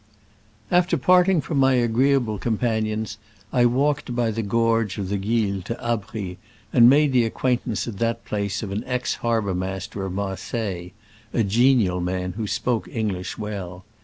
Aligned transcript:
After 0.71 0.97
parting 0.97 1.41
from 1.41 1.59
my 1.59 1.75
agreeable 1.75 2.39
com 2.39 2.57
panions, 2.57 3.17
I 3.53 3.67
walked 3.67 4.15
by 4.15 4.31
the 4.31 4.41
gorge 4.41 4.97
of 4.97 5.09
the 5.09 5.17
Guil 5.19 5.61
to 5.65 5.75
Abries, 5.75 6.37
and 6.73 6.89
made 6.89 7.11
the 7.13 7.23
acquaint 7.23 7.67
ance 7.67 7.87
at 7.87 7.99
that 7.99 8.25
place 8.25 8.63
of 8.63 8.71
an 8.71 8.83
ex 8.87 9.17
harbormas 9.17 9.87
ter 9.91 10.03
of 10.03 10.13
Marseilles— 10.13 10.93
a 11.39 11.43
genial 11.43 12.01
man, 12.01 12.31
who 12.31 12.47
spoke 12.47 12.87
English 12.87 13.37
well. 13.37 13.85